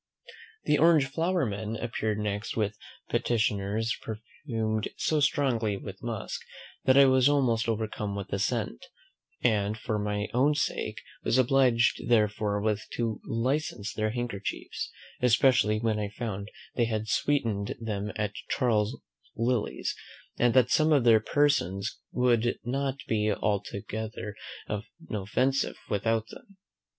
[0.63, 2.75] The orange flower men appeared next with
[3.11, 6.41] petitions perfumed so strongly with musk,
[6.85, 8.87] that I was almost overcome with the scent;
[9.43, 12.01] and for my own sake was obliged
[12.35, 14.89] forthwith to license their handkerchiefs,
[15.21, 18.99] especially when I found they had sweetened them at Charles
[19.35, 19.93] Lillie's,
[20.39, 24.33] and that some of their persons would not be altogether
[25.07, 26.57] inoffensive without them.